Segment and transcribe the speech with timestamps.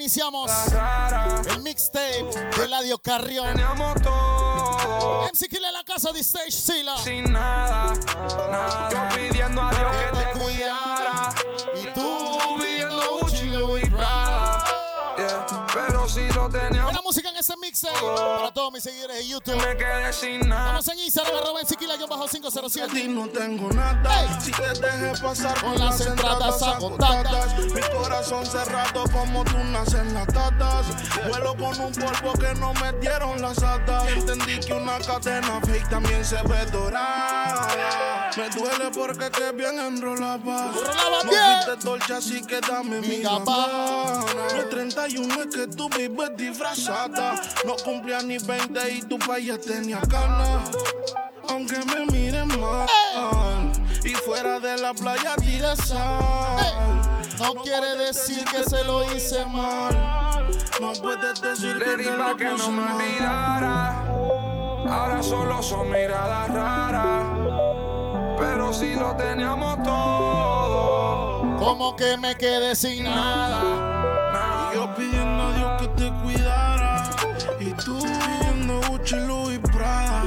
[0.00, 0.50] iniciamos
[1.54, 2.24] el mixtape
[2.56, 3.52] de Ladio Carrión.
[3.52, 6.96] MC Kill en la casa de Stage Sila.
[6.96, 7.92] sin nada,
[8.50, 8.88] nada.
[8.90, 11.34] Yo pidiendo a Dios que te cuidara.
[11.82, 12.40] Y tú
[15.72, 19.56] Pero si lo teníamos, Buena música en este mixtape para todos mis seguidores de YouTube.
[19.56, 20.78] me quedé sin nada.
[20.78, 22.92] Estamos en Instagram, arroba MC Kill, bajo A 507.
[22.92, 24.40] ti no tengo nada.
[24.40, 27.56] Si te dejé pasar Con las entradas agotadas.
[27.58, 30.86] Mi corazón cerrado como tú nacen las tatas.
[31.28, 34.08] Vuelo con un polvo que no me dieron las atas.
[34.08, 38.19] Entendí que una cadena fake también se ve dorada.
[38.36, 40.72] Me duele porque te bien enrolaba.
[41.24, 44.24] No dolce, así que dame mi Mi gabana.
[44.56, 47.34] Es 31 es que tú vives disfrazada.
[47.64, 50.70] No cumplías ni 20 y tu país tenía ganas.
[51.48, 52.86] Aunque me miren mal.
[54.04, 57.00] Y fuera de la playa tire sal.
[57.38, 59.96] No quiere decir que se lo hice mal.
[60.80, 64.04] No puedes decir Le que te lo que no me olvidara.
[64.88, 67.29] Ahora solo son miradas raras.
[68.40, 73.62] Pero si lo teníamos todo, Como que me quedé sin nada.
[73.62, 74.70] nada.
[74.72, 77.10] Y yo pidiendo a Dios que te cuidara.
[77.60, 80.22] Y tú pidiendo Gucci, Louis Prada.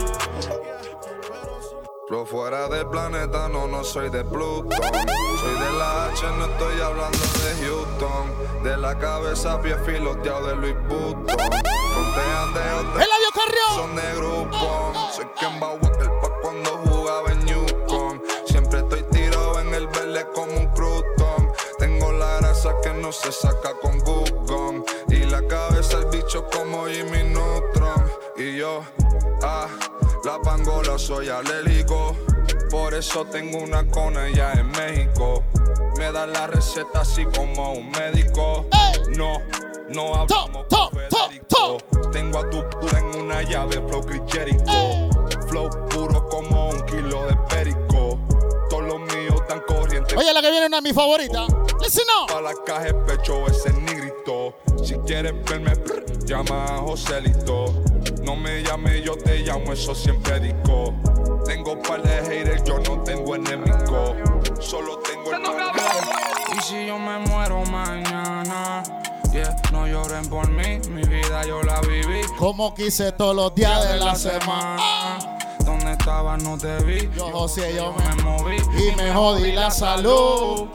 [2.09, 4.69] Lo fuera del planeta, no, no soy de Plutón.
[4.72, 8.64] Soy de la H, no estoy hablando de Houston.
[8.64, 11.25] De la cabeza, pie filoteado de Luis Button.
[11.25, 11.34] De
[12.61, 13.73] ¡El hotel, Ladio Carrión!
[13.75, 14.94] son de grupo.
[15.16, 15.73] Soy quien va a
[20.33, 21.52] como un crutón.
[21.79, 24.84] Tengo la grasa que no se saca con Google.
[25.09, 28.03] Y la cabeza el bicho como Jimmy Neutron.
[28.38, 28.83] Y yo,
[29.41, 29.67] ah,
[30.23, 32.16] la pangola soy alérgico.
[32.69, 35.44] Por eso tengo una con ella en México.
[35.97, 38.66] Me da la receta así como un médico.
[39.16, 39.38] No,
[39.89, 41.45] no hablamos Top, con top, Federico.
[41.50, 45.09] top, Tengo a tu puta en una llave, flow Jericho.
[45.47, 47.35] Flow puro como un kilo de
[50.16, 51.47] Oye, la que viene es una de mis favoritas.
[51.81, 52.31] Listen up.
[52.31, 54.56] Pa' la caja de pecho ese nigrito.
[54.84, 57.66] Si quieres verme, prr, llama a Joselito.
[58.24, 60.94] No me llame, yo te llamo, eso siempre digo.
[61.46, 64.16] Tengo par de haters, yo no tengo enemigo.
[64.59, 68.84] Solo tengo el Y si yo me muero mañana,
[69.31, 72.22] yeah, no lloren por mí, mi vida yo la viví.
[72.38, 75.32] Como quise todos los días de la semana.
[76.06, 77.09] No te vi.
[77.16, 80.68] Yo, José, yo me moví y me jodí la salud.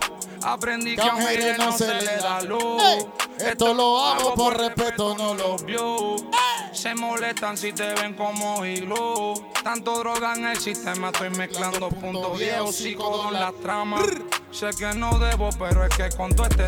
[0.43, 2.83] Aprendí Que a un hater no se le da luz.
[2.83, 3.07] Ey,
[3.39, 6.25] esto lo hago por respeto, no lo views.
[6.73, 9.35] Se molestan si te ven como iglú.
[9.63, 14.07] Tanto droga en el sistema, estoy mezclando puntos viejos, sigo con las tramas.
[14.51, 16.65] Sé que no debo, pero es que con todo este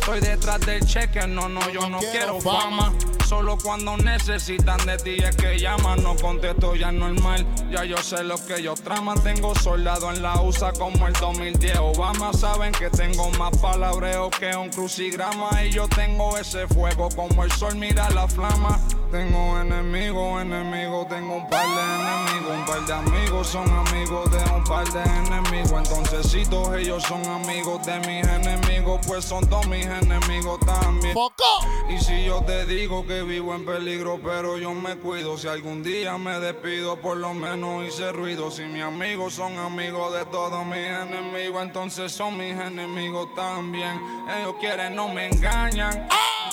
[0.00, 2.90] Estoy detrás del cheque, no, no, yo no quiero fama.
[3.28, 7.46] Solo cuando necesitan de ti es que llaman, no contesto ya normal.
[7.70, 11.78] Ya yo sé lo que ellos traman, tengo soldado en la USA como el 2010.
[11.80, 17.44] Obama saben que tengo más palabreo que un crucigrama y yo tengo ese fuego como
[17.44, 18.80] el sol, mira la flama.
[19.10, 24.38] Tengo enemigos, enemigos, tengo un par de enemigos, un par de amigos son amigos de
[24.54, 25.72] un par de enemigos.
[25.72, 31.12] Entonces si todos ellos son amigos de mis enemigos, pues son todos mis enemigos también.
[31.12, 31.44] Poco.
[31.88, 35.36] Y si yo te digo que vivo en peligro, pero yo me cuido.
[35.36, 38.52] Si algún día me despido, por lo menos hice ruido.
[38.52, 44.00] Si mis amigos son amigos de todos mis enemigos, entonces son mis enemigos también.
[44.38, 46.06] Ellos quieren, no me engañan.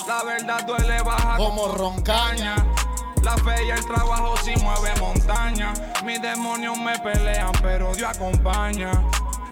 [0.08, 2.47] La verdad duele baja Como roncaña.
[3.22, 5.72] La fe y el trabajo si mueve montaña.
[6.04, 8.92] Mis demonios me pelean, pero Dios acompaña.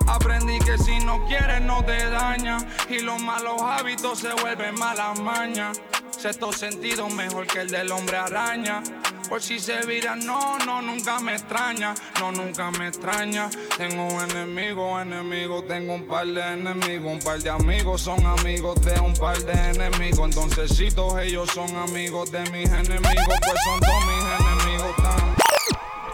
[0.06, 5.19] Aprendí que si no quieres no te daña y los malos hábitos se vuelven malas
[5.19, 5.81] mañas.
[6.19, 8.83] Sexto sentido mejor que el del hombre araña.
[9.29, 11.95] Por si se vira, no, no, nunca me extraña.
[12.21, 13.51] No, nunca me extraña.
[13.77, 17.13] Tengo un enemigo, enemigo, tengo un par de enemigos.
[17.13, 20.27] Un par de amigos son amigos de un par de enemigos.
[20.27, 24.97] Entonces, si todos ellos son amigos de mis enemigos, pues son todos mis enemigos.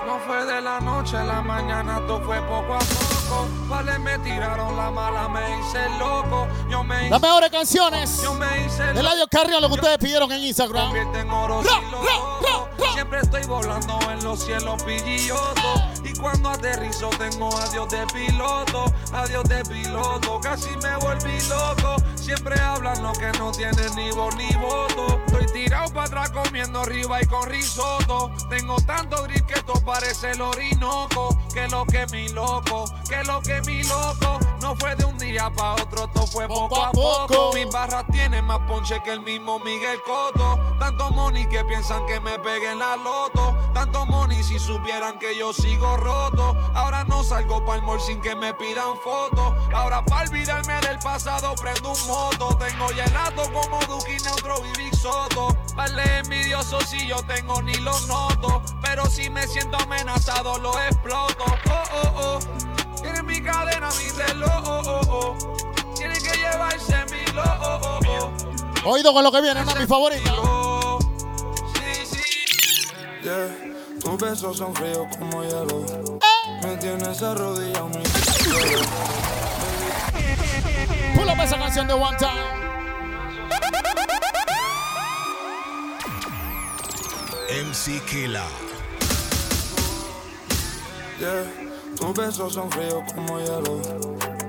[0.07, 3.12] No fue de la noche a la mañana, todo fue poco a poco.
[3.69, 6.47] Vale, me tiraron la mala, me hice loco.
[6.69, 8.93] Yo me hice, Las mejores canciones yo me hice
[9.31, 10.87] Carrión, lo que ustedes pidieron en Instagram.
[10.87, 12.47] convierte en oro Ra, si lo ra, toco.
[12.47, 12.62] ra, ra.
[13.19, 15.83] Estoy volando en los cielos pillotos.
[16.05, 20.41] Y cuando aterrizo tengo adiós de piloto, adiós de piloto.
[20.41, 21.97] Casi me volví loco.
[22.15, 25.21] Siempre hablan lo que no tienen ni voz ni voto.
[25.27, 28.31] Estoy tirado para atrás comiendo arriba y con risotto.
[28.49, 33.41] Tengo tanto grip que esto parece el orinoco, que lo que mi loco, que lo
[33.43, 34.42] que mi loco.
[34.63, 37.51] No fue de un día para otro, todo fue poco, a poco.
[37.53, 40.57] Mis barras tienen más ponche que el mismo Miguel Coto.
[40.79, 43.57] Tanto money que piensan que me peguen la loto.
[43.75, 46.57] Tanto money si supieran que yo sigo roto.
[46.75, 49.53] Ahora no salgo para el mall sin que me pidan fotos.
[49.75, 52.57] Ahora para olvidarme del pasado prendo un moto.
[52.57, 55.57] Tengo llenado como Duki Neutro y Big Soto.
[55.75, 58.63] Vale envidioso si yo tengo ni los noto.
[58.81, 61.45] Pero si me siento amenazado lo exploto.
[61.69, 62.72] Oh, oh, oh.
[63.43, 64.63] Mi cadena, mi reloj.
[64.65, 65.95] Oh, oh, oh.
[65.97, 67.43] Tiene que llevarse mi lo.
[67.43, 68.01] Oh, oh,
[68.85, 68.91] oh.
[68.93, 70.33] Oído con lo que viene, una de mis favoritas.
[71.75, 72.23] Sí, sí.
[73.23, 73.49] Yeah.
[74.01, 75.85] Tus besos son fríos como hielo.
[76.63, 78.03] Me tienes arrodillado, mi.
[81.17, 82.31] Pull up esa canción de One Time.
[87.65, 88.45] MC Killa.
[91.19, 91.72] Yeah.
[92.03, 93.81] Tus besos son fríos como hielo.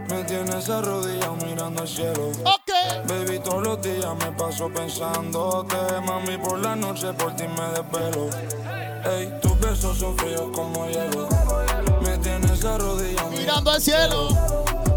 [0.10, 2.32] Me tienes arrodillado mirando al cielo.
[2.46, 3.08] Ok.
[3.08, 5.76] Baby, todos los días me paso pensándote.
[6.04, 8.28] Mami, por la noche por ti me desvelo.
[9.06, 11.30] Ey, tus besos son fríos como hielo.
[12.02, 14.30] Me tienes arrodillado Mirando al cielo.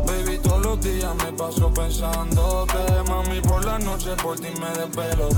[0.07, 2.79] Baby, todos los días me paso pensándote.
[3.07, 5.29] Mami, por la noche por ti me desvelo.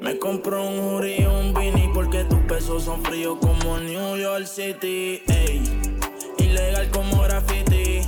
[0.00, 4.46] Me compro un hoodie y un beanie porque tus pesos son fríos como New York
[4.46, 5.20] City.
[5.26, 5.62] Ey,
[6.38, 8.02] ilegal como graffiti.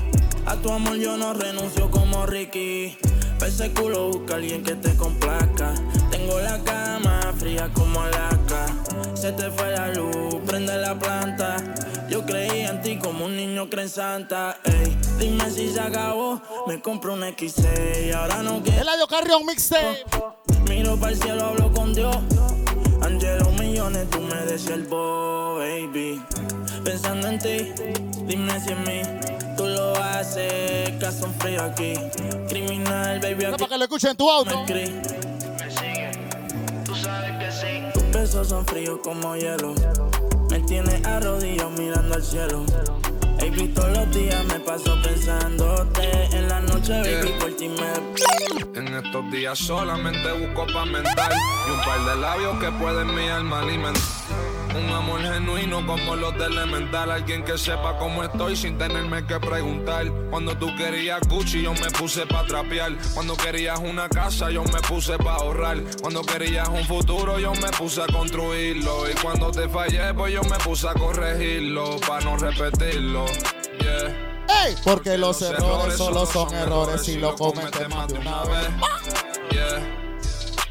[0.45, 2.97] A tu amor yo no renuncio como Ricky.
[3.41, 5.75] Pa' ese culo busca alguien que te complazca.
[6.11, 8.67] Tengo la cama fría como Alaska.
[9.15, 11.57] Se te fue la luz, prende la planta.
[12.09, 14.59] Yo creí en ti como un niño cree en Santa.
[14.65, 16.41] Ey, dime si se acabó.
[16.69, 18.83] Me compro un X6 ahora no quiero.
[18.83, 20.05] Eladio Carrión Mixtape.
[20.69, 22.17] Miro para el cielo, hablo con Dios.
[23.07, 26.21] Angelo millones, tú me des el bo, baby.
[26.85, 27.73] Pensando en ti,
[28.25, 29.03] dime si en mí
[29.57, 30.91] tú lo haces.
[30.99, 31.95] Caso frío aquí.
[32.49, 34.61] Criminal, baby, aquí Para que lo escuchen en tu me auto.
[34.61, 34.91] escribí.
[34.91, 36.11] Me sigue,
[36.85, 37.83] tú sabes que sí.
[37.95, 39.73] Tus besos son fríos como hielo.
[40.51, 42.65] Me tienes arrodillado mirando al cielo.
[43.39, 46.25] Baby, todos los días me paso pensándote.
[46.37, 47.39] En la noche, baby, Yeah.
[47.39, 51.33] por ti me En estos días solamente busco pa' mental
[51.67, 54.03] y un par de labios que pueden mi alma alimentar.
[54.75, 57.11] Un amor genuino como los de Elemental.
[57.11, 60.11] Alguien que sepa cómo estoy sin tenerme que preguntar.
[60.31, 62.93] Cuando tú querías Gucci, yo me puse pa' trapear.
[63.15, 65.79] Cuando querías una casa, yo me puse pa' ahorrar.
[66.01, 69.09] Cuando querías un futuro, yo me puse a construirlo.
[69.11, 71.99] Y cuando te fallé, pues yo me puse a corregirlo.
[72.01, 73.27] Pa' no repetirlo.
[73.81, 74.67] Yeah.
[74.67, 78.69] Ey, porque los errores solo son errores si lo cometes más de una vez.
[79.51, 80.06] Yeah.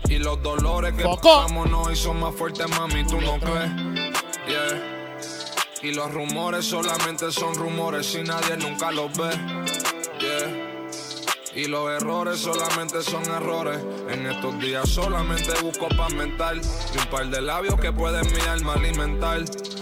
[0.07, 1.41] Y los dolores que Foco.
[1.41, 3.71] pasamos no y son más fuertes, mami, tú no crees.
[4.47, 4.95] Yeah.
[5.81, 9.29] Y los rumores solamente son rumores si nadie nunca los ve.
[10.19, 10.65] Yeah.
[11.55, 13.79] Y los errores solamente son errores.
[14.09, 16.61] En estos días solamente busco paz mental.
[16.93, 19.41] Y un par de labios que pueden mi alma alimentar.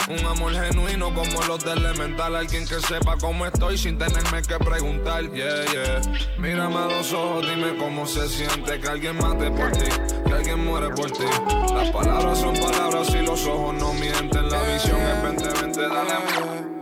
[0.09, 2.35] Un amor genuino como los de Elemental.
[2.35, 5.23] Alguien que sepa cómo estoy sin tenerme que preguntar.
[5.31, 6.01] Yeah, yeah.
[6.37, 9.89] Mírame a los ojos, dime cómo se siente que alguien mate por ti.
[10.25, 11.25] Que alguien muere por ti.
[11.73, 14.49] Las palabras son palabras y los ojos no mienten.
[14.49, 16.72] La visión es 2020, dale.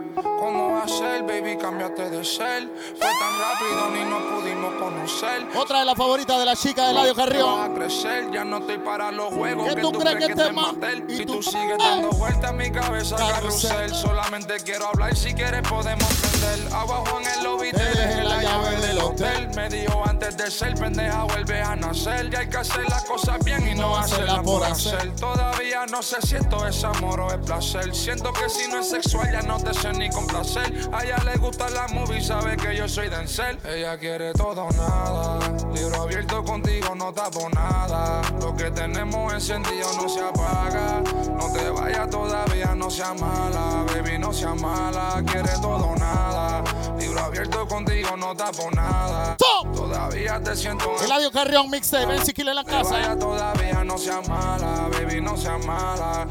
[0.72, 1.58] ¿Cómo va a ser, baby?
[1.58, 2.66] Cámbiate de ser.
[2.98, 5.46] Fue tan rápido ni nos pudimos conocer.
[5.54, 7.60] Otra de las favoritas de la chica de Eladio Vas Carrión.
[7.60, 10.52] a crecer, ya no estoy para los juegos ¿Qué tú tú crees que te te
[10.52, 11.04] ma- maté.
[11.08, 13.70] y Y tú- tú sigues dando vueltas en mi cabeza, Carrusel.
[13.70, 13.94] carrusel.
[13.94, 16.72] Solamente quiero hablar, si quieres podemos prender.
[16.72, 19.48] Abajo en el lobby te dejé la la llave del hotel.
[19.54, 22.30] Me dijo antes de ser pendeja, vuelve a nacer.
[22.32, 25.14] Y hay que hacer las cosas bien y no hacerlas por hacer.
[25.16, 27.94] Todavía no sé si esto es amor o es placer.
[27.94, 30.61] Siento que si no es sexual ya no te sé ni complacer.
[30.92, 33.58] A ella le gusta la movie, sabe que yo soy Denzel.
[33.64, 35.38] Ella quiere todo o nada.
[35.74, 38.22] Libro abierto contigo, no tapo nada.
[38.40, 41.02] Lo que tenemos encendido no se apaga.
[41.38, 43.84] No te vayas todavía, no sea mala.
[43.86, 45.22] Baby, no sea mala.
[45.26, 46.62] Quiere todo o nada.
[46.98, 49.36] Libro abierto contigo, no tapo nada.
[49.74, 52.06] Todavía te siento en Eladio Carrión Mixtape.
[52.06, 53.18] Ven si en la te vaya casa.
[53.18, 56.26] todavía, no sea mala, baby, no sea mala.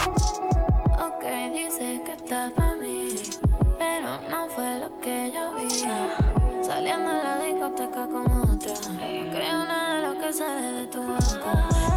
[10.31, 11.21] Que sale de tu boca.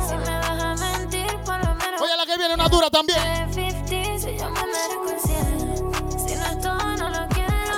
[0.09, 3.19] Si me vas a mentir, por lo menos Oye, la que viene una dura también.
[3.19, 6.29] de 50, si yo me merezco el 100.
[6.29, 7.77] Si no es todo, no lo quiero.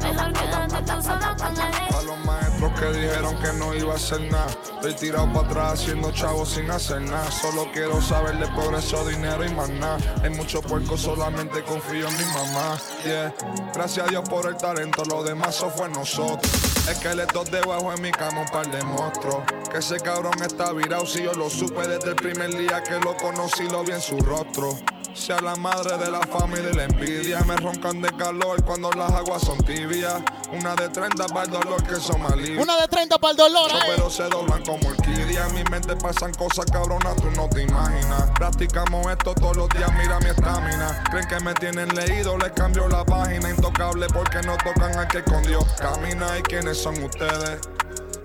[0.00, 3.96] Mejor quédate tú solo con el A los maestros que dijeron que no iba a
[3.96, 4.46] hacer nada.
[4.74, 7.30] Estoy tirado para atrás haciendo chavos sin hacer nada.
[7.30, 9.98] Solo quiero saber de progreso, dinero y más nada.
[10.22, 12.78] Hay mucho puerco, solamente confío en mi mamá.
[13.04, 13.34] Yeah.
[13.74, 16.69] Gracias a Dios por el talento, lo demás eso fue nosotros.
[16.88, 19.44] Esqueletos debajo en mi cama, un par de monstruos.
[19.70, 23.16] Que ese cabrón está virado, si yo lo supe desde el primer día que lo
[23.16, 24.78] conocí, lo vi en su rostro.
[25.14, 27.40] Sea la madre de la familia y la envidia.
[27.40, 30.22] Me roncan de calor cuando las aguas son tibias.
[30.52, 32.62] Una de 30 para el dolor que son malísimos.
[32.62, 33.80] Una de 30 para el dolor, eh.
[33.86, 35.48] Pero se doblan como orquídea.
[35.48, 38.30] En mi mente pasan cosas cabronas, tú no te imaginas.
[38.36, 41.02] Practicamos esto todos los días, mira mi estamina.
[41.10, 43.50] Creen que me tienen leído, les cambio la página.
[43.50, 45.60] Intocable porque no tocan al que escondió.
[45.78, 47.58] Camina y quiénes son ustedes.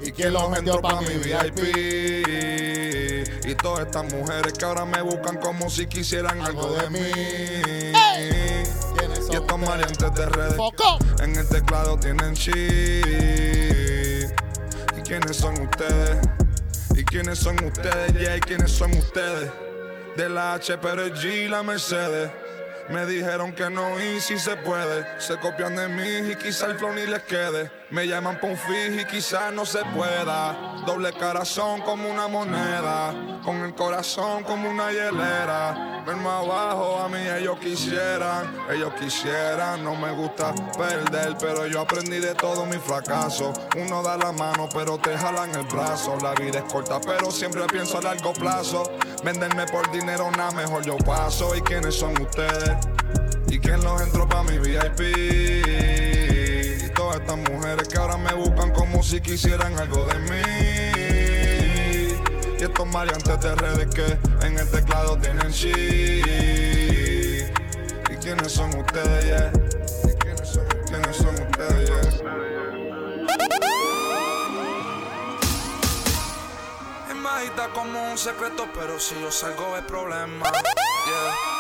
[0.01, 2.84] ¿Y quién los metió pa' mi VIP?
[3.47, 7.11] Y todas estas mujeres que ahora me buscan como si quisieran algo de mí.
[8.97, 10.57] ¿Quiénes Y estos maleantes de redes
[11.21, 12.55] en el teclado tienen chip.
[14.97, 16.17] ¿Y quiénes son ustedes?
[16.95, 18.13] ¿Y quiénes son ustedes?
[18.13, 19.51] Yeah, ¿y quiénes son ustedes?
[20.17, 22.31] De la H, pero el G, la Mercedes.
[22.89, 25.19] Me dijeron que no y si se puede.
[25.19, 27.71] Se copian de mí y quizá el flow ni les quede.
[27.89, 30.83] Me llaman pa' y quizás no se pueda.
[30.85, 33.41] Doble corazón como una moneda.
[33.43, 36.03] Con el corazón como una hielera.
[36.05, 38.55] Verme abajo, a mí ellos quisieran.
[38.71, 41.35] Ellos quisieran, no me gusta perder.
[41.39, 43.53] Pero yo aprendí de todo mi fracaso.
[43.77, 46.17] Uno da la mano, pero te jalan el brazo.
[46.21, 48.91] La vida es corta, pero siempre pienso a largo plazo.
[49.23, 51.55] Venderme por dinero, nada mejor yo paso.
[51.55, 52.74] ¿Y quiénes son ustedes?
[53.47, 54.99] ¿Y quién los entró pa' mi VIP?
[56.85, 60.41] Y todas estas mujeres que ahora me buscan como si quisieran algo de mí.
[62.59, 65.75] Y estos maleantes de redes que en el teclado tienen chip.
[68.09, 69.51] ¿Y quiénes son ustedes?
[70.03, 71.99] ¿Y quiénes son, ustedes, yeah?
[77.09, 80.45] Es majita como un secreto, pero si yo salgo es problema.
[81.05, 81.54] Yeah.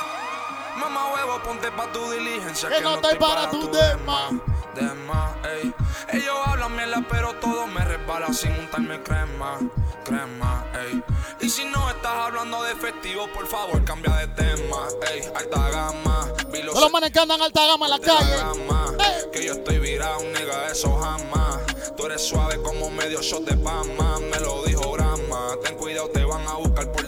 [0.77, 2.69] Mamá huevo, ponte pa' tu diligencia.
[2.69, 4.33] Que no estoy para tu demás.
[4.75, 5.73] Demás, ey.
[6.11, 9.57] Ellos hablan mierda, pero todo me resbala sin untarme crema.
[10.03, 11.01] Crema, ey.
[11.39, 14.77] Y si no estás hablando de festivo, por favor, cambia de tema.
[15.11, 16.27] Ey, alta gama.
[16.63, 18.35] Los los manes que andan alta gama en la calle.
[18.37, 18.93] gama.
[18.99, 19.31] Ey.
[19.31, 21.59] Que yo estoy virado, nigga, eso jamás.
[21.95, 24.19] Tú eres suave como medio shot de pama.
[24.19, 25.55] Me lo dijo Grama.
[25.63, 27.04] Ten cuidado, te van a buscar por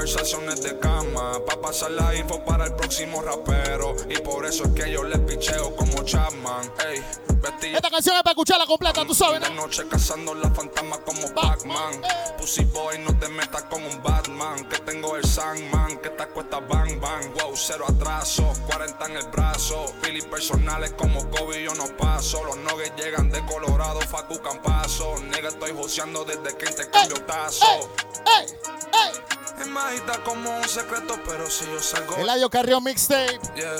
[0.00, 1.44] conversaciones de cama.
[1.46, 3.94] Pa' pasar la info para el próximo rapero.
[4.08, 6.72] Y por eso es que yo les picheo como Chapman.
[6.88, 7.02] Ey,
[7.42, 9.62] Esta canción es para escucharla completa, tú sabes, de ¿no?
[9.62, 12.02] noche cazando las fantasmas como Batman.
[12.38, 14.68] Pussy boy, no te metas con un Batman.
[14.68, 17.32] Que tengo el Sandman, que esta cuesta bang bang.
[17.40, 19.86] Wow, cero atraso, 40 en el brazo.
[20.02, 22.44] Philly personales como Kobe, yo no paso.
[22.44, 25.16] Los nuggets llegan de Colorado, Facu Campazo.
[25.20, 27.66] Nigga, estoy joseando desde que intercambio tazo.
[27.66, 28.46] ¡Ey!
[28.46, 29.12] ¡Ey!
[29.60, 32.16] Es majita como un secreto, pero si yo salgo.
[32.16, 33.38] Eladio Carrión Mixtape.
[33.54, 33.76] Yeah.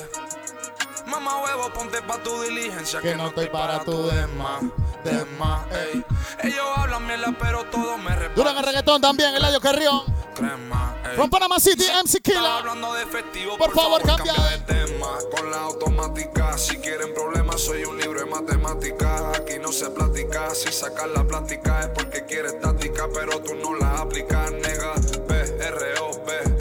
[1.11, 3.01] Mamá huevo, ponte pa' tu diligencia.
[3.01, 4.63] Que no estoy para tu demás.
[5.05, 6.05] Demás, ey.
[6.45, 10.03] Ellos hablan mierda, pero todo me Dura en el reggaetón también, Eladio Carrión.
[10.35, 11.17] Crema, ey.
[11.17, 12.59] From Panama City, MC Killa.
[12.59, 15.07] hablando de festivo, Por favor, cambia de tema.
[15.37, 19.39] Con la automática, si quieren problemas, soy un libro de matemáticas.
[19.39, 23.75] Aquí no se platica, si sacas la plática es porque quieres táctica, pero tú no
[23.75, 24.95] la aplicas, nega.
[25.29, 26.60] B, R, O, B,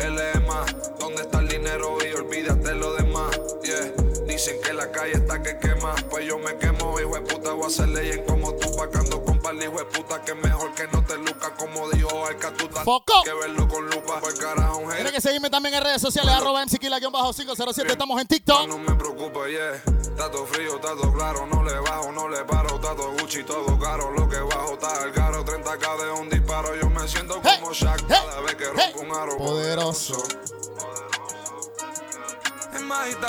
[4.40, 7.68] Dicen que la calle está que quema, pues yo me quemo, hijo de puta, voy
[7.68, 11.04] a ser leyenda como tú, pacando con de hijo de puta, que mejor que no
[11.04, 12.86] te luca, como dijo Alcatuta.
[12.86, 13.22] Foco.
[13.26, 16.64] Que verlo con lupa, pues carajo, un Tienen que seguirme también en redes sociales, arroba
[16.64, 17.92] MCKilla-507.
[17.92, 18.66] Estamos en TikTok.
[18.70, 19.84] No me preocupa, yeah.
[20.16, 21.46] Todo frío, todo claro.
[21.46, 22.80] No le bajo, no le paro.
[22.80, 24.10] Todo Gucci, todo caro.
[24.12, 25.44] Lo que bajo está el caro.
[25.44, 26.76] 30k de un disparo.
[26.80, 28.94] Yo me siento Hey, como Shaq hey, cada vez que hey.
[28.94, 29.38] rompo un aro.
[29.38, 30.16] Poderoso.
[30.16, 30.59] Majita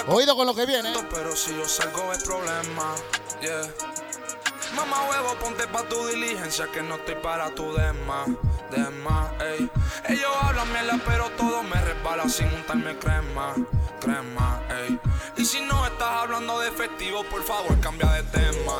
[0.06, 0.92] Oído con lo que viene.
[0.92, 1.08] ¿eh?
[1.10, 2.94] pero si yo salgo es problema.
[3.40, 3.62] Yeah.
[4.74, 8.28] Mamá huevo, ponte pa' tu diligencia que no estoy para tu demás.
[8.70, 9.68] Demás, ey.
[10.08, 13.54] Ellos hablan mierda, pero todo me resbala sin untarme crema.
[14.00, 14.98] Crema, ey.
[15.36, 18.76] Y si no estás hablando de festivo, por favor, cambia de tema.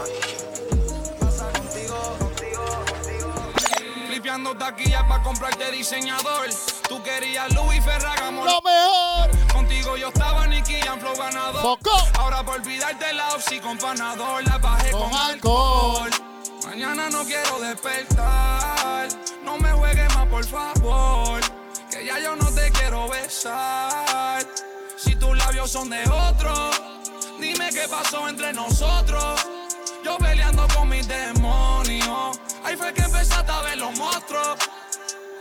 [4.31, 6.51] Flipeando taquillas pa' comprarte diseñador.
[6.89, 8.45] Tú querías Louis Ferragamo.
[8.45, 9.53] Lo mejor.
[9.53, 11.79] Contigo yo estaba Nicky Jam, flow ganador.
[12.17, 16.11] Ahora por olvidarte la oxi con panador, la bajé Con con, alcohol.
[16.13, 16.27] alcohol.
[16.65, 19.09] Mañana no quiero despertar.
[19.45, 21.41] No me juegues más, por favor.
[21.91, 24.47] Que ya yo no te quiero besar.
[24.97, 26.71] Si tus labios son de otro,
[27.41, 29.45] dime qué pasó entre nosotros.
[30.11, 32.41] Yo Yo peleando con mis demonios.
[32.65, 34.59] Ahí fue que empezaste a ver los monstruos.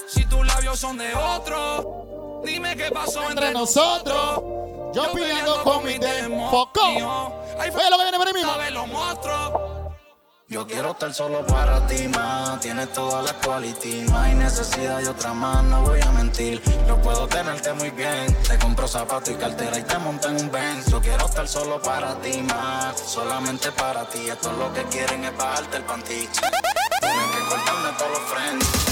[0.07, 4.43] Si tus labios son de otro, dime qué pasó entre, nosotros.
[4.93, 6.53] Yo peleando con mis demonios.
[7.59, 8.71] Ahí fue lo que viene para mí.
[8.71, 9.68] los monstruos.
[10.49, 12.59] Yo quiero estar solo para ti, más.
[12.59, 16.59] Tienes todas las quality, no hay necesidad de otra más, no voy a mentir.
[16.87, 18.35] Yo puedo tenerte muy bien.
[18.47, 20.89] Te compro zapatos y cartera y te monto en un Benz.
[20.89, 22.99] Yo quiero estar solo para ti, más.
[22.99, 24.27] Solamente para ti.
[24.27, 26.27] Esto es lo que quieren es bajarte el panty.
[26.27, 28.89] Tienen que cortarme todos los friends.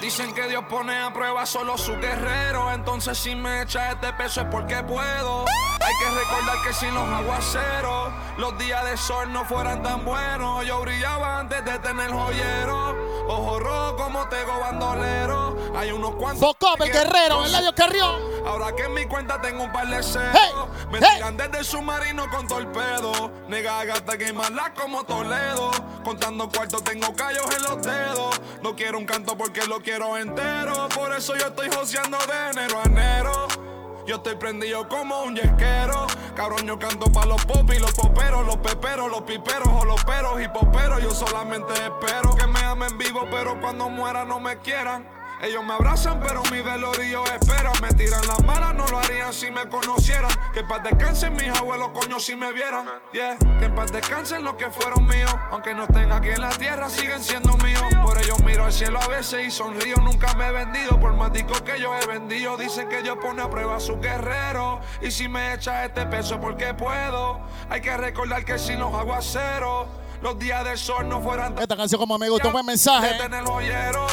[0.00, 2.72] Dicen que Dios pone a prueba solo su guerrero.
[2.72, 5.46] Entonces, si me echa este peso es porque puedo.
[5.86, 10.64] Hay que recordar que sin los aguaceros, los días de sol no fueran tan buenos.
[10.66, 13.26] Yo brillaba antes de tener joyero.
[13.28, 15.56] Ojo rojo como tengo bandolero.
[15.74, 16.40] Hay unos cuantos.
[16.40, 18.14] Focop, el guerrero, el labio carrión.
[18.46, 20.68] Ahora que en mi cuenta tengo un par de ceros.
[20.90, 23.32] me tiran desde el submarino con torpedo.
[23.48, 25.70] Nega, gasta quemarla como Toledo.
[26.04, 28.40] Contando cuartos tengo callos en los dedos.
[28.62, 30.88] No quiero un canto porque lo quiero entero.
[30.94, 33.65] Por eso yo estoy joseando de enero a enero.
[34.06, 36.06] Yo estoy prendido como un yesquero.
[36.36, 40.40] Cabrón, yo canto pa' los popis, los poperos, los peperos, los piperos o los peros
[40.40, 41.02] y poperos.
[41.02, 45.15] Yo solamente espero que me amen vivo, pero cuando muera no me quieran.
[45.42, 47.72] Ellos me abrazan, pero mi velorio espera.
[47.82, 50.30] Me tiran las malas, no lo harían si me conocieran.
[50.54, 52.86] Que en paz descansen mis abuelos, coño, si me vieran.
[53.12, 55.34] Yeah, que en paz descansen los que fueron míos.
[55.50, 57.82] Aunque no estén aquí en la tierra, siguen siendo míos.
[58.02, 59.96] Por ellos miro al cielo a veces y sonrío.
[59.96, 62.56] Nunca me he vendido por más discos que yo he vendido.
[62.56, 64.80] Dicen que yo pone a prueba a su guerrero.
[65.02, 67.40] Y si me echa este peso, porque puedo.
[67.68, 69.86] Hay que recordar que si los aguaceros
[70.22, 71.58] los días del sol no fueran.
[71.58, 73.14] Esta canción, como me gustó, un buen mensaje.
[73.18, 74.06] Tener joyero,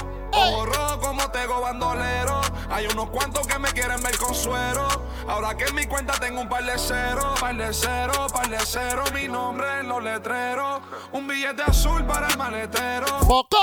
[1.16, 2.42] como tego bandolero.
[2.72, 4.88] Hay unos cuantos que me quieren ver con suero.
[5.28, 8.58] Ahora que en mi cuenta tengo un par de cero, par de cero, par de
[8.66, 9.04] cero.
[9.14, 10.82] Mi nombre en los letreros.
[11.12, 13.06] Un billete azul para el maletero.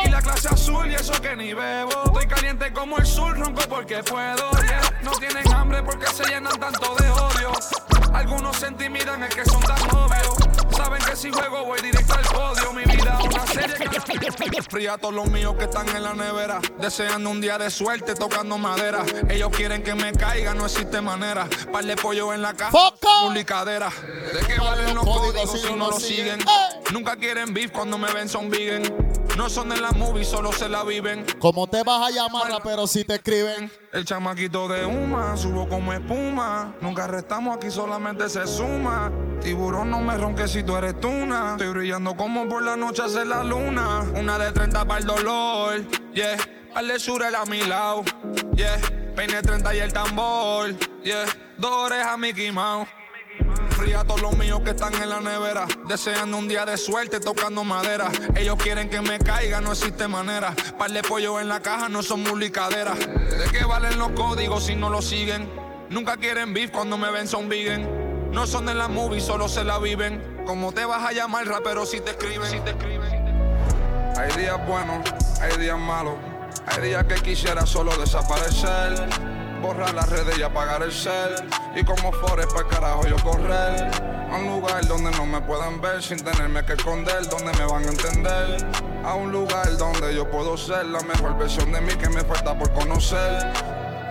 [0.05, 2.05] Y la clase azul y eso que ni bebo.
[2.07, 4.49] Estoy caliente como el sur, ronco porque puedo.
[5.03, 7.51] No tienen hambre porque se llenan tanto de odio.
[8.15, 10.50] Algunos se intimidan, es que son tan obvios.
[10.83, 12.73] Saben que si juego voy directo al podio.
[12.73, 13.77] Mi vida una serie
[14.51, 16.59] que fría a todos los míos que están en la nevera.
[16.79, 19.05] Deseando un día de suerte tocando madera.
[19.29, 21.47] Ellos quieren que me caiga, no existe manera.
[21.71, 23.91] Par de pollo en la caja, publicadera.
[24.33, 26.41] ¿De qué valen los códigos si no lo siguen?
[26.93, 28.83] Nunca quieren beef cuando me ven son vegan.
[29.41, 31.25] No son en la movie, solo se la viven.
[31.39, 33.73] ¿Cómo te vas a llamar, pero si te escriben?
[33.91, 36.75] El chamaquito de Uma, subo como espuma.
[36.83, 39.11] Nunca restamos aquí, solamente se suma.
[39.41, 41.53] Tiburón, no me ronques si tú eres tuna.
[41.53, 44.01] Estoy brillando como por la noche hace la luna.
[44.15, 46.37] Una de 30 para el dolor, yeah.
[46.75, 48.05] Al Surel a mi lado,
[48.55, 48.77] yeah.
[49.17, 51.25] Peine 30 y el tambor, yeah.
[51.57, 53.00] Dos orejas Mickey Mouse.
[53.81, 55.67] A todos los míos que están en la nevera.
[55.89, 58.11] Deseando un día de suerte tocando madera.
[58.37, 60.55] Ellos quieren que me caiga, no existe manera.
[60.79, 62.99] Par de pollo en la caja no son mulicaderas.
[62.99, 65.49] ¿De qué valen los códigos si no los siguen?
[65.89, 67.89] Nunca quieren beef cuando me ven son vegan.
[68.31, 70.43] No son de la movie, solo se la viven.
[70.47, 72.51] ¿Cómo te vas a llamar rapero si te escriben?
[72.51, 73.11] Si te escriben.
[74.19, 76.17] Hay días buenos, hay días malos.
[76.67, 81.35] Hay días que quisiera solo desaparecer borrar las redes y apagar el cel.
[81.75, 83.91] Y como Forest para carajo yo correr.
[84.31, 87.85] A un lugar donde no me puedan ver sin tenerme que esconder, donde me van
[87.85, 88.67] a entender.
[89.05, 92.57] A un lugar donde yo puedo ser la mejor versión de mí que me falta
[92.57, 93.53] por conocer.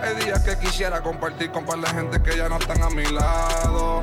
[0.02, 3.04] Hay días que quisiera compartir con par de gente que ya no están a mi
[3.06, 4.02] lado.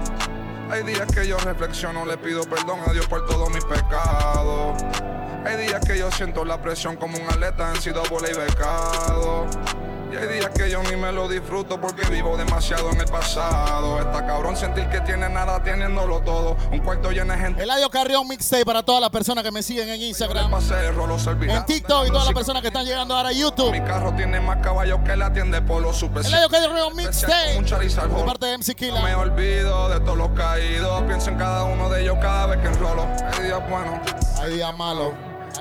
[0.70, 4.84] Hay días que yo reflexiono, le pido perdón a Dios por todos mis pecados.
[5.46, 9.48] Hay días que yo siento la presión como un atleta en sido bola y becado.
[10.12, 14.00] Y hay días que yo ni me lo disfruto porque vivo demasiado en el pasado.
[14.00, 16.56] Está cabrón sentir que tiene nada teniéndolo todo.
[16.72, 17.64] Un cuarto lleno de gente.
[17.64, 20.52] Eladio Carrión Mixtape para todas las personas que me siguen en Instagram.
[20.54, 23.72] En TikTok y todas las personas que están llegando ahora a YouTube.
[23.72, 26.26] Mi carro tiene más caballos que la tienda polo super.
[26.26, 27.62] Eladio Carrión Mixtape.
[27.62, 28.94] De parte de MC Killa.
[28.96, 31.04] No me olvido de todos los caídos.
[31.04, 33.06] Pienso en cada uno de ellos cada vez que enrolo.
[33.34, 34.00] Hay días buenos.
[34.40, 35.14] Hay días malos.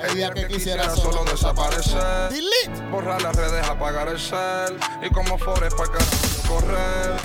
[0.03, 2.31] Hay días que, quisiera, solo desaparecer.
[2.91, 4.79] Borrar las redes, apagar el cel.
[5.03, 5.91] Y como Forest para
[6.49, 7.17] correr.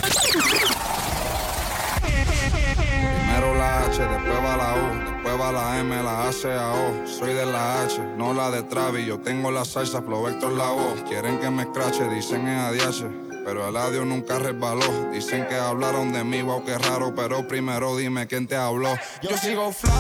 [3.20, 6.72] Primero la H, después va la U, después va la M, la A, C, A,
[6.72, 7.08] O.
[7.08, 9.06] Soy de la H, no la de Travis.
[9.06, 11.02] Yo tengo la salsa, flow Vector la voz.
[11.08, 13.31] Quieren que me escrache, dicen es ADH.
[13.52, 15.12] Pero el audio nunca resbaló.
[15.12, 17.14] Dicen que hablaron de mí, wow, qué raro.
[17.14, 18.96] Pero primero dime quién te habló.
[19.22, 19.92] Yo sigo fly,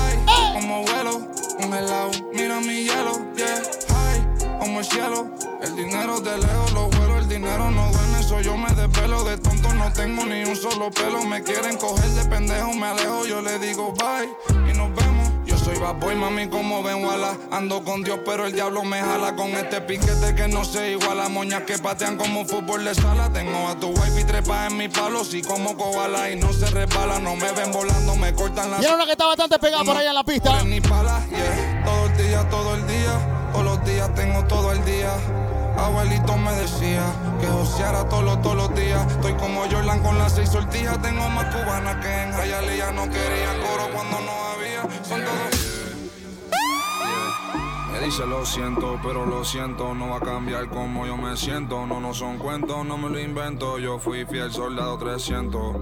[0.53, 1.27] como vuelo,
[1.59, 2.11] un helado.
[2.33, 5.29] Mira mi hielo, yeah, high, como el cielo.
[5.61, 8.19] El dinero de lejos, lo vuelo, el dinero no duele.
[8.21, 11.21] Eso yo me despelo de tonto, no tengo ni un solo pelo.
[11.25, 15.20] Me quieren coger de pendejo, me alejo, yo le digo bye y nos vemos.
[15.71, 17.37] Soy bad boy, mami, como ven, wala.
[17.51, 21.29] Ando con Dios, pero el diablo me jala con este piquete que no se iguala.
[21.29, 23.29] Moñas que patean como fútbol de sala.
[23.31, 26.65] Tengo a tu wife y trepa en mi palo, sí como koala y no se
[26.67, 27.19] resbala.
[27.19, 28.81] No me ven volando, me cortan la.
[28.81, 30.63] Y era una que está bastante pegada por ahí en la pista.
[30.63, 31.83] Ni pala, yeah.
[31.85, 33.51] Todo el día, todo el día.
[33.51, 35.11] Todos los días tengo todo el día.
[35.77, 37.03] Abuelito me decía
[37.39, 39.05] que joseara todos los, todos los días.
[39.11, 41.01] Estoy como Jordan con las seis sortijas.
[41.01, 42.91] Tengo más cubanas que en Hialeah.
[42.91, 44.81] No quería coro cuando no había.
[45.03, 45.50] Son todos.
[48.03, 51.85] Dice lo siento, pero lo siento, no va a cambiar como yo me siento.
[51.85, 53.77] No, no son cuentos, no me lo invento.
[53.77, 55.75] Yo fui fiel soldado 300.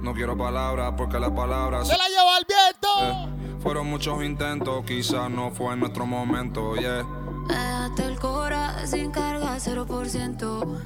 [0.00, 1.88] No quiero palabras porque las palabras.
[1.88, 2.88] ¡Se la lleva al viento!
[3.02, 7.04] Eh, fueron muchos intentos, quizás no fue nuestro momento, yeah.
[7.46, 10.80] Déjate el cora sin carga, 0%.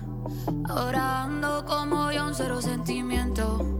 [0.69, 3.80] Ahora ando como yo, un cero sentimiento.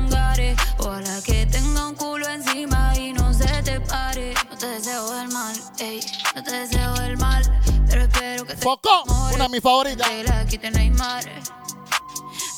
[0.41, 0.55] gare.
[0.77, 4.33] Ojalá que tenga un culo encima y no se te pare.
[4.49, 5.99] No te deseo el mal, ey,
[6.35, 7.43] no te deseo el mal.
[7.87, 10.07] Pero espero que te Foco, una de mis favoritas.
[10.07, 11.23] Que la quite Neymar.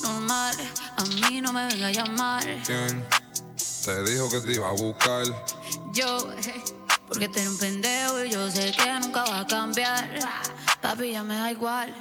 [0.02, 0.56] Normal,
[0.98, 2.44] a mí no me venga a llamar.
[2.66, 3.06] ¿Quién
[3.86, 5.26] te dijo que te iba a buscar?
[5.94, 6.64] Yo, eh,
[7.08, 10.10] porque te un pendejo y yo sé que nunca va a cambiar.
[10.82, 11.94] Papi, ya me da igual.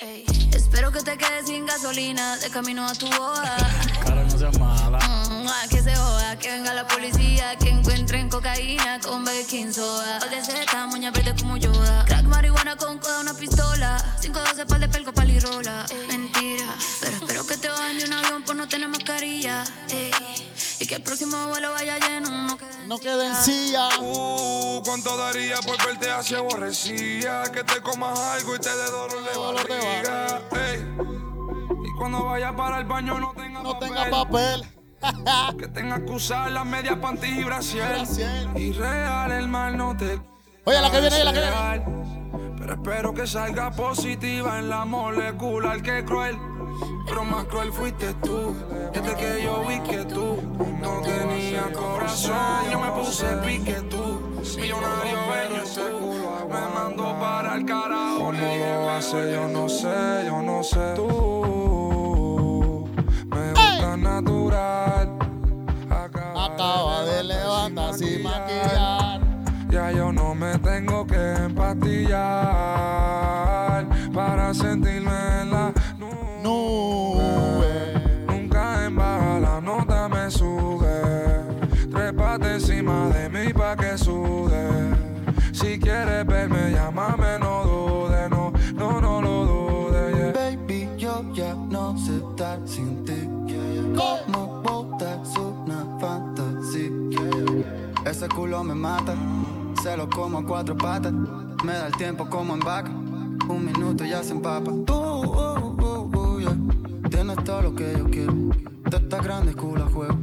[0.00, 4.29] Ey, espero que te quedes sin gasolina de camino a tu boda.
[4.48, 10.18] Mm, que se joda, que venga la policía, que encuentren cocaína con baking soda.
[10.18, 12.06] Pal de seta, moña verde como Yoda.
[12.06, 14.02] Crack, marihuana con coda, una pistola.
[14.22, 15.84] 512 pal de pelco, palirola.
[16.08, 19.62] Mentira, pero espero que te bajen de un avión por no tener mascarilla.
[19.90, 20.10] Ey,
[20.78, 23.88] y que el próximo vuelo vaya lleno, no quede No quede en silla.
[24.00, 27.42] Uh, cuánto daría por verte así aborrecida.
[27.52, 30.42] Que te comas algo y te dé dolor de Dolor de barriga.
[30.52, 31.29] Ey.
[32.00, 33.88] Cuando vayas para el baño no tenga No papel.
[33.90, 34.64] tenga papel.
[35.58, 37.94] Que tengas que usar las medias panties y brasier.
[38.56, 40.18] Y real el mal no te
[40.64, 42.56] Oye, la que viene, oye, la que viene.
[42.58, 46.38] Pero espero que salga positiva en la molecular que cruel.
[47.06, 48.56] Pero más cruel fuiste tú.
[48.94, 50.38] Desde que yo vi que tú
[50.80, 52.34] no tenías corazón.
[52.72, 54.20] Yo me puse pique tú.
[54.58, 56.48] Millonario bello tú.
[56.48, 58.18] Me mandó para el carajo.
[58.24, 59.32] ¿Cómo lo hace?
[59.34, 60.94] Yo no sé, yo no sé.
[60.96, 61.39] Tú
[64.20, 65.18] natural.
[66.36, 69.20] Acaba de levantar sin maquillar.
[69.70, 72.10] Ya yo no me tengo que empastillar
[74.12, 75.09] para sentirme
[98.20, 99.14] Ese culo me mata,
[99.82, 101.10] se lo como a cuatro patas.
[101.64, 104.70] Me da el tiempo como en vaca, un minuto ya se empapa.
[104.84, 106.54] Tú, uh, uh, uh, yeah.
[107.08, 108.34] tienes todo lo que yo quiero.
[108.90, 110.14] Te estás grande, culo juego.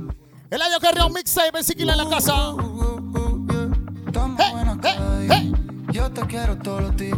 [0.51, 2.51] El año que un mixtape Siquila en la casa.
[2.51, 4.37] Uh, uh, uh, yeah.
[4.37, 5.53] Hey, hey, hey.
[5.91, 7.17] Yo te quiero todos los días.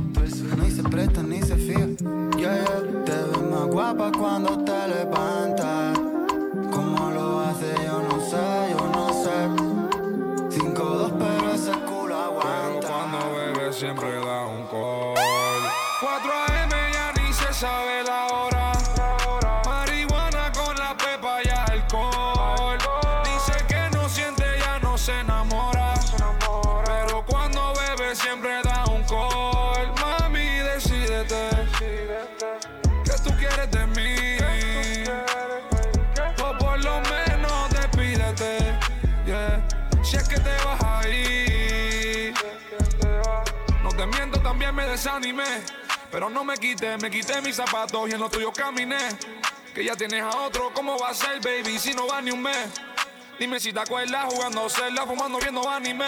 [44.99, 45.63] Desanimé.
[46.11, 48.97] Pero no me quité, me quité mis zapatos y en lo tuyo caminé.
[49.73, 51.79] Que ya tienes a otro, ¿cómo va a ser, baby?
[51.79, 52.67] Si no va ni un mes.
[53.39, 56.07] Dime si te acuerdas jugando celda, fumando, viendo anime.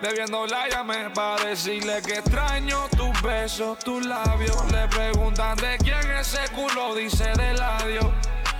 [0.00, 4.56] Bebiendo la llamé para decirle que extraño tus besos, tus labios.
[4.72, 8.06] Le preguntan de quién es ese culo, dice del adiós.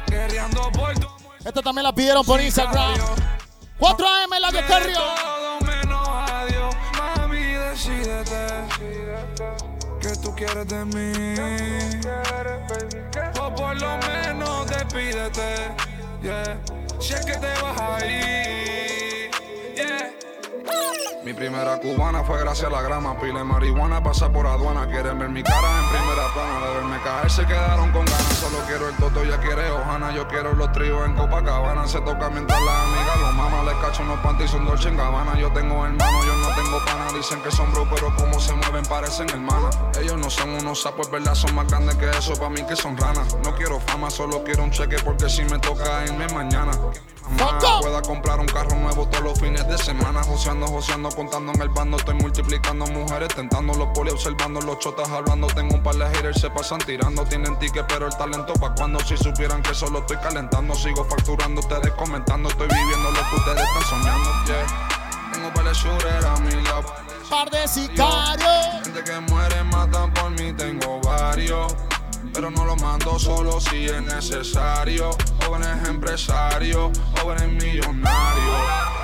[0.08, 1.08] Guerreando por tu
[1.42, 2.94] Esta también la pidieron por Instagram.
[3.78, 5.37] 4 AM el año que
[7.78, 8.44] Decídete
[10.00, 11.12] que tú quieres de mí.
[13.40, 15.70] O por lo menos despídete.
[16.20, 16.58] Yeah.
[16.98, 19.30] Si es que te vas a ir.
[19.76, 20.17] Yeah.
[21.24, 23.18] Mi primera cubana fue gracias a la grama.
[23.20, 24.86] Pile marihuana, pasa por aduana.
[24.86, 26.66] Quieren ver mi cara en primera plana.
[26.66, 28.38] De verme caer se quedaron con ganas.
[28.38, 30.14] Solo quiero el toto, ya quiere Ojana.
[30.14, 31.86] Yo quiero los tríos en Copacabana.
[31.86, 33.64] Se toca mientras la amiga los mamas.
[33.66, 35.38] Les cacho unos panties, son Dolce en Gabbana.
[35.38, 37.12] Yo tengo hermano, yo no tengo pana.
[37.12, 39.76] Dicen que son bro, pero como se mueven parecen hermanas.
[40.00, 42.36] Ellos no son unos sapos, verdad, son más grandes que eso.
[42.36, 43.36] Pa' mí que son ranas.
[43.44, 46.72] No quiero fama, solo quiero un cheque porque si me toca irme mañana.
[47.30, 50.22] Mamá, pueda comprar un carro nuevo todos los fines de semana.
[50.58, 51.96] Joseando, joseando, contando en el bando.
[51.98, 55.46] Estoy multiplicando mujeres, tentando los poli, observando los chotas hablando.
[55.46, 57.24] Tengo un par de haters, se pasan tirando.
[57.24, 58.98] Tienen ticket, pero el talento pa' cuando.
[59.00, 62.48] Si supieran que solo estoy calentando, sigo facturando, ustedes comentando.
[62.48, 64.30] Estoy viviendo lo que ustedes están soñando.
[64.46, 65.32] Yeah.
[65.32, 66.94] Tengo par de shooter a mi lado.
[67.30, 68.84] Par de sicarios.
[68.84, 71.72] Gente que muere, matan por mí, tengo varios.
[72.34, 75.10] Pero no lo mando solo si es necesario.
[75.44, 78.97] Jóvenes empresarios, jóvenes millonarios.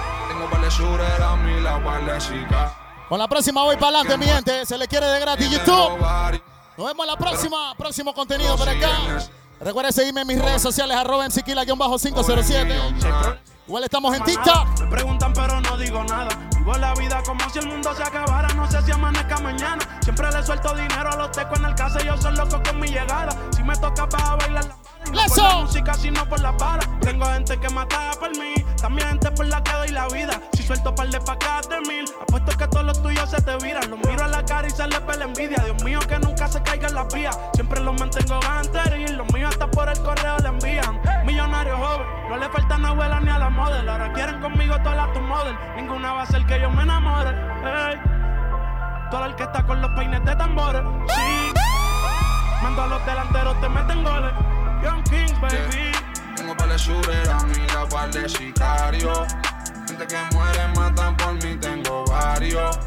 [3.09, 4.67] Con la próxima voy para adelante, mi gente.
[4.67, 5.99] Se le quiere de gratis YouTube.
[6.77, 7.75] Nos vemos en la próxima.
[7.77, 8.91] Próximo contenido por acá.
[9.61, 13.39] Recuerda seguirme en mis redes sociales, arroba mcquila-507.
[13.67, 14.81] Igual estamos en TikTok.
[14.81, 16.29] Me preguntan pero no digo nada.
[16.65, 18.49] Vivo la vida como si el mundo se acabara.
[18.55, 19.85] No sé si amanezca mañana.
[20.01, 22.81] Siempre le suelto dinero a los tecos en el casa y yo soy loco con
[22.81, 23.37] mi llegada.
[23.55, 24.65] Si me toca para bailar
[25.13, 26.83] la no por la música, sino por la bala.
[27.01, 28.55] Tengo gente que mata por mí.
[28.81, 30.41] También gente por la que doy la vida.
[30.55, 33.91] Si suelto par de pacas de mil, apuesto que todos los tuyos se te viran.
[33.91, 35.59] Los miro a la cara y se les ve la envidia.
[35.65, 37.31] Dios mío, que nunca se caiga en la vía.
[37.53, 39.11] Siempre los mantengo ganteris.
[39.11, 41.01] Los míos hasta por el correo le envían.
[41.27, 43.89] Millonario joven, no le faltan abuelas ni a la model.
[43.89, 45.57] Ahora quieren conmigo todas las tu model.
[45.77, 47.31] Ninguna va a ser que yo me enamore.
[49.11, 50.83] Todo el que está con los peines de tambores.
[51.09, 51.53] Sí.
[52.63, 54.33] Mando a los delanteros, te meten goles.
[54.83, 55.93] Young King, baby.
[56.37, 59.27] Tengo par de shooter a mi lado, par de sicarios.
[59.87, 62.79] Gente que muere, matan por mí, tengo varios.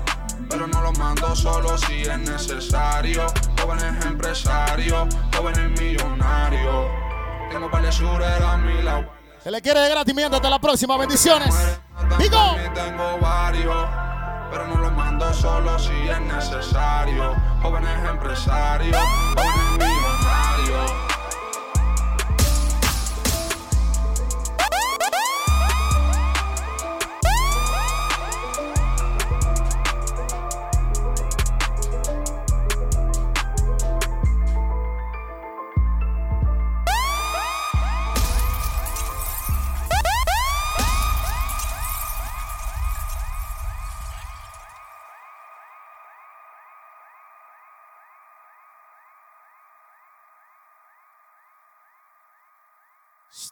[0.50, 3.26] Pero no los mando solo si es necesario.
[3.62, 6.86] Jóvenes empresarios, jóvenes millonarios.
[7.52, 9.06] Tengo par de shooter a mi lado.
[9.44, 10.24] Se le quiere de gratis, mi.
[10.24, 10.98] Hasta la próxima.
[10.98, 11.80] Bendiciones.
[12.20, 12.56] Digo.
[12.74, 13.88] tengo varios.
[14.52, 17.36] Pero no los mando solo si es necesario.
[17.62, 18.98] Jóvenes empresarios,
[19.36, 21.07] jóvenes millonarios.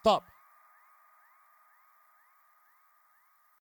[0.05, 0.34] Stop.